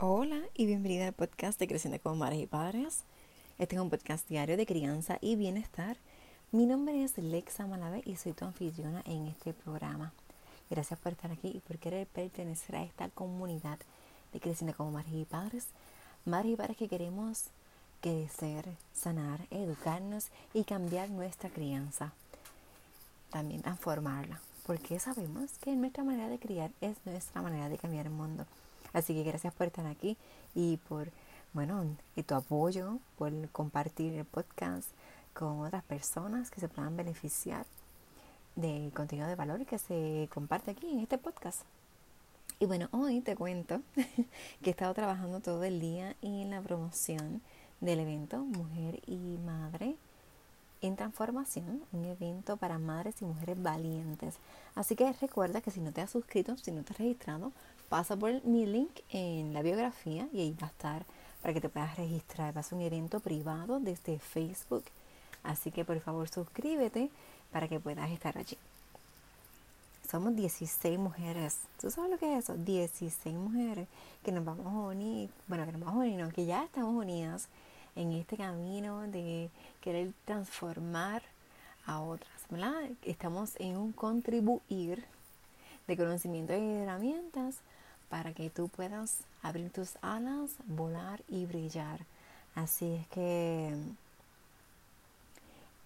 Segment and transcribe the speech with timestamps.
[0.00, 3.02] Hola y bienvenida al podcast de Creciendo como Madres y Padres.
[3.58, 5.96] Este es un podcast diario de crianza y bienestar.
[6.52, 10.12] Mi nombre es Lexa Malave y soy tu anfitriona en este programa.
[10.70, 13.80] Gracias por estar aquí y por querer pertenecer a esta comunidad
[14.32, 15.66] de Creciendo como Madres y Padres.
[16.24, 17.46] Madres y padres que queremos
[18.00, 22.12] crecer, sanar, educarnos y cambiar nuestra crianza.
[23.30, 24.40] También transformarla.
[24.64, 28.46] Porque sabemos que nuestra manera de criar es nuestra manera de cambiar el mundo.
[28.92, 30.16] Así que gracias por estar aquí
[30.54, 31.10] y por,
[31.52, 31.84] bueno,
[32.16, 34.88] y tu apoyo, por compartir el podcast
[35.34, 37.64] con otras personas que se puedan beneficiar
[38.56, 41.62] del contenido de valor que se comparte aquí en este podcast.
[42.60, 47.40] Y bueno, hoy te cuento que he estado trabajando todo el día en la promoción
[47.80, 49.94] del evento Mujer y Madre
[50.80, 54.34] en Transformación, un evento para madres y mujeres valientes.
[54.74, 57.52] Así que recuerda que si no te has suscrito, si no te has registrado,
[57.88, 61.06] pasa por mi link en la biografía y ahí va a estar
[61.42, 62.56] para que te puedas registrar.
[62.56, 64.84] Va a un evento privado desde Facebook.
[65.42, 67.10] Así que por favor suscríbete
[67.52, 68.58] para que puedas estar allí.
[70.10, 71.58] Somos 16 mujeres.
[71.80, 72.54] ¿Tú sabes lo que es eso?
[72.56, 73.86] 16 mujeres
[74.24, 75.30] que nos vamos a unir.
[75.46, 77.48] Bueno, que nos vamos a unir, no, que ya estamos unidas
[77.94, 81.22] en este camino de querer transformar
[81.86, 82.38] a otras.
[82.48, 82.90] ¿verdad?
[83.02, 85.04] Estamos en un contribuir
[85.86, 87.56] de conocimiento y herramientas
[88.08, 92.00] para que tú puedas abrir tus alas, volar y brillar.
[92.54, 93.74] Así es que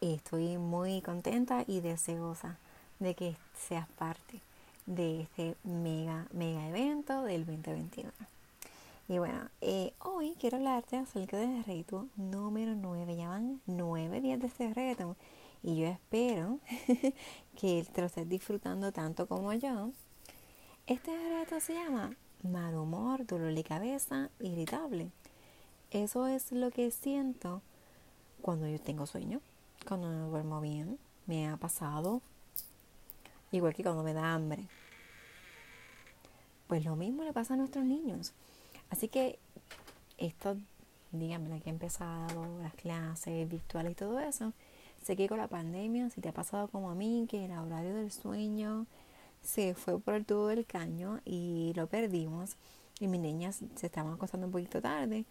[0.00, 2.56] estoy muy contenta y deseosa
[2.98, 4.40] de que seas parte
[4.86, 8.10] de este mega, mega evento del 2021.
[9.08, 13.16] Y bueno, eh, hoy quiero hablarte acerca del reto número 9.
[13.16, 15.16] Ya van 9 días de este reto.
[15.62, 16.60] Y yo espero
[17.60, 19.90] que te lo estés disfrutando tanto como yo.
[20.90, 22.10] Este reto se llama
[22.42, 25.12] mal humor, dolor de cabeza, irritable.
[25.92, 27.62] Eso es lo que siento
[28.42, 29.40] cuando yo tengo sueño,
[29.86, 30.98] cuando no duermo bien.
[31.26, 32.22] Me ha pasado
[33.52, 34.66] igual que cuando me da hambre.
[36.66, 38.32] Pues lo mismo le pasa a nuestros niños.
[38.90, 39.38] Así que
[40.18, 40.56] esto,
[41.12, 44.54] díganme, que ha empezado las clases virtuales y todo eso,
[45.04, 47.94] sé que con la pandemia, si te ha pasado como a mí, que el horario
[47.94, 48.86] del sueño
[49.42, 52.56] se fue por el tubo del caño y lo perdimos
[53.00, 55.24] y mis niñas se estaban acostando un poquito tarde,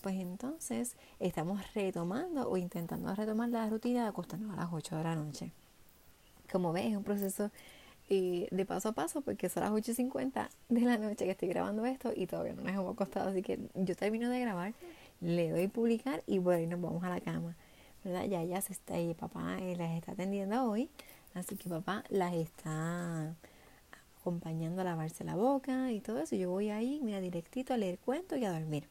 [0.00, 5.04] pues entonces estamos retomando o intentando retomar la rutina de acostarnos a las 8 de
[5.04, 5.52] la noche.
[6.50, 7.50] Como ves, es un proceso
[8.10, 11.86] eh, de paso a paso porque son las 8.50 de la noche que estoy grabando
[11.86, 14.74] esto y todavía no nos hemos acostado, así que yo termino de grabar,
[15.20, 17.54] le doy publicar y por ahí nos vamos a la cama.
[18.04, 18.24] ¿verdad?
[18.24, 20.90] Ya ya se está, y papá eh, las está atendiendo hoy,
[21.34, 23.34] así que papá las está
[24.22, 26.36] acompañando a lavarse la boca y todo eso.
[26.36, 28.88] Yo voy ahí, mira, directito a leer cuentos y a dormir.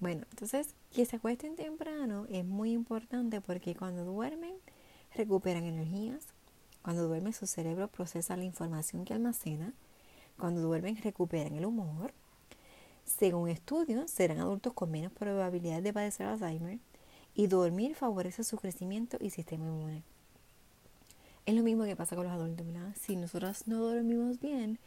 [0.00, 4.54] Bueno, entonces que se acuesten temprano es muy importante porque cuando duermen
[5.14, 6.26] recuperan energías,
[6.82, 9.74] cuando duermen su cerebro procesa la información que almacena,
[10.38, 12.12] cuando duermen recuperan el humor.
[13.04, 16.78] Según estudios, serán adultos con menos probabilidad de padecer Alzheimer
[17.34, 20.02] y dormir favorece su crecimiento y sistema inmune.
[21.46, 22.92] Es lo mismo que pasa con los adultos, ¿verdad?
[23.00, 24.80] Si nosotros no dormimos bien,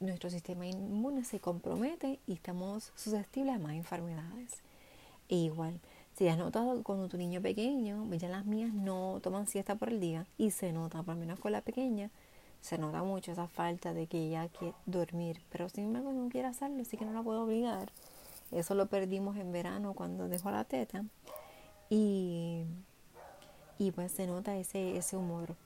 [0.00, 4.62] nuestro sistema inmune se compromete y estamos susceptibles a más enfermedades.
[5.28, 5.78] E igual,
[6.16, 10.00] si has notado cuando tu niño pequeño, ya las mías no toman siesta por el
[10.00, 12.10] día y se nota, por lo menos con la pequeña,
[12.62, 16.48] se nota mucho esa falta de que ella quiere dormir, pero sin embargo no quiere
[16.48, 17.92] hacerlo, así que no la puedo obligar.
[18.50, 21.04] Eso lo perdimos en verano cuando dejó la teta.
[21.90, 22.64] Y
[23.80, 25.56] y pues se nota ese, ese humor.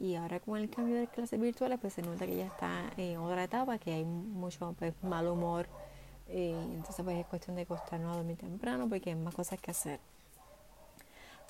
[0.00, 3.18] Y ahora con el cambio de clases virtuales, pues se nota que ya está en
[3.18, 5.66] otra etapa, que hay mucho pues, mal humor.
[6.28, 9.70] Eh, entonces pues es cuestión de acostarnos a dormir temprano porque hay más cosas que
[9.70, 10.00] hacer.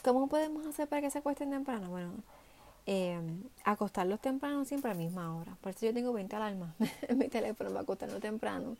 [0.02, 1.88] ¿Cómo podemos hacer para que se acuesten temprano?
[1.88, 2.14] Bueno,
[2.86, 3.20] eh,
[3.62, 5.56] acostarlos temprano siempre a la misma hora.
[5.60, 8.76] Por eso yo tengo 20 alarmas en mi teléfono para acostarlo temprano.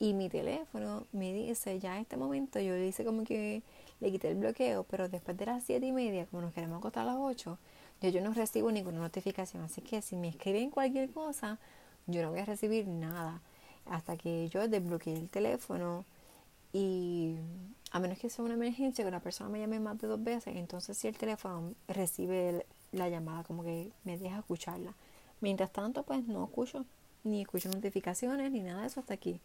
[0.00, 3.62] Y mi teléfono me dice, ya en este momento, yo le hice como que
[4.00, 7.02] le quité el bloqueo, pero después de las 7 y media, como nos queremos acostar
[7.02, 7.58] a las 8,
[8.02, 9.64] yo, yo no recibo ninguna notificación.
[9.64, 11.58] Así que si me escriben cualquier cosa,
[12.06, 13.40] yo no voy a recibir nada
[13.86, 16.04] hasta que yo desbloquee el teléfono
[16.72, 17.36] y
[17.90, 20.56] a menos que sea una emergencia que una persona me llame más de dos veces,
[20.56, 24.94] entonces si el teléfono recibe la llamada, como que me deja escucharla.
[25.40, 26.84] Mientras tanto, pues no escucho,
[27.24, 29.40] ni escucho notificaciones, ni nada de eso hasta aquí.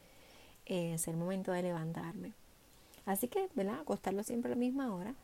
[0.66, 2.34] Es el momento de levantarme.
[3.06, 3.82] Así que, ¿verdad?
[3.82, 5.16] Acostarlo siempre a la misma hora.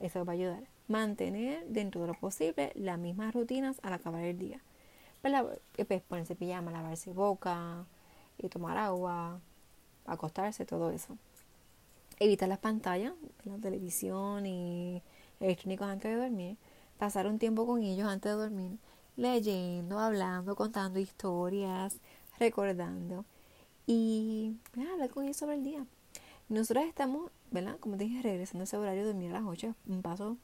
[0.00, 0.64] Eso va a ayudar.
[0.88, 4.60] Mantener dentro de lo posible las mismas rutinas al acabar el día.
[5.22, 5.46] ¿Verdad?
[5.86, 7.86] Pues ponerse pijama, lavarse boca,
[8.38, 9.40] y tomar agua,
[10.06, 11.16] acostarse, todo eso.
[12.18, 13.14] Evitar las pantallas,
[13.44, 15.02] la televisión y
[15.40, 16.56] electrónicos antes de dormir.
[16.98, 18.78] Pasar un tiempo con ellos antes de dormir,
[19.16, 21.98] leyendo, hablando, contando historias,
[22.38, 23.24] recordando
[23.86, 25.86] y hablar con ellos sobre el día.
[26.48, 27.78] Nosotros estamos, ¿verdad?
[27.80, 30.36] Como te dije, regresando a ese horario dormir a las 8, un paso,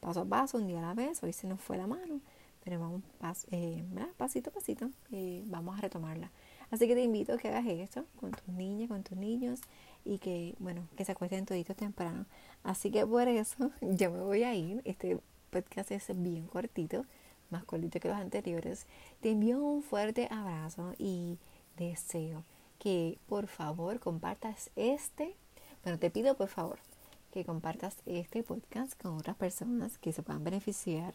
[0.00, 1.22] paso a paso, un día a la vez.
[1.22, 2.20] Hoy se nos fue la mano,
[2.64, 3.02] pero vamos
[3.50, 3.84] eh,
[4.16, 6.30] pasito a pasito, eh, vamos a retomarla.
[6.70, 9.60] Así que te invito a que hagas esto con tus niñas, con tus niños
[10.04, 12.26] y que, bueno, que se acuesten toditos temprano.
[12.62, 14.80] Así que por eso yo me voy a ir.
[14.84, 15.18] Este
[15.50, 17.04] podcast es bien cortito,
[17.50, 18.86] más cortito que los anteriores.
[19.20, 21.38] Te envío un fuerte abrazo y
[21.76, 22.44] deseo
[22.80, 25.36] que por favor compartas este,
[25.84, 26.78] bueno, te pido por favor
[27.32, 31.14] que compartas este podcast con otras personas que se puedan beneficiar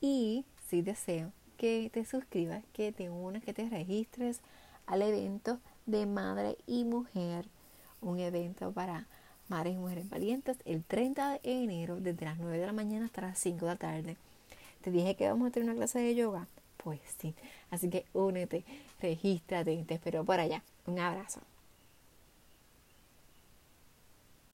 [0.00, 4.40] y si deseo que te suscribas, que te unas, que te registres
[4.86, 7.46] al evento de Madre y Mujer,
[8.00, 9.06] un evento para
[9.48, 13.20] madres y mujeres valientes el 30 de enero desde las 9 de la mañana hasta
[13.20, 14.16] las 5 de la tarde.
[14.80, 16.48] Te dije que vamos a tener una clase de yoga.
[16.84, 17.34] Pues sí,
[17.70, 18.62] así que únete,
[19.00, 20.62] regístrate, te espero por allá.
[20.86, 21.40] Un abrazo.